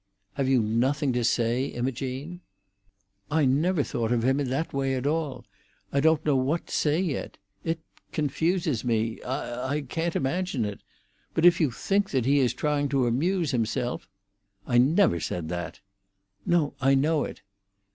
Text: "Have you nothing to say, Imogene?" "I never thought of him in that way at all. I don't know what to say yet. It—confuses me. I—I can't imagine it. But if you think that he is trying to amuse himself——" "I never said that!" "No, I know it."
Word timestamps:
"Have 0.33 0.49
you 0.49 0.63
nothing 0.63 1.13
to 1.13 1.23
say, 1.23 1.65
Imogene?" 1.67 2.41
"I 3.29 3.45
never 3.45 3.83
thought 3.83 4.11
of 4.11 4.23
him 4.25 4.39
in 4.39 4.49
that 4.49 4.73
way 4.73 4.95
at 4.95 5.05
all. 5.05 5.45
I 5.93 5.99
don't 5.99 6.25
know 6.25 6.35
what 6.35 6.65
to 6.65 6.73
say 6.73 6.99
yet. 6.99 7.37
It—confuses 7.63 8.83
me. 8.83 9.21
I—I 9.21 9.81
can't 9.81 10.15
imagine 10.15 10.65
it. 10.65 10.81
But 11.35 11.45
if 11.45 11.61
you 11.61 11.69
think 11.69 12.09
that 12.09 12.25
he 12.25 12.39
is 12.39 12.55
trying 12.55 12.89
to 12.89 13.05
amuse 13.05 13.51
himself——" 13.51 14.07
"I 14.65 14.79
never 14.79 15.19
said 15.19 15.49
that!" 15.49 15.81
"No, 16.47 16.73
I 16.81 16.95
know 16.95 17.23
it." 17.23 17.43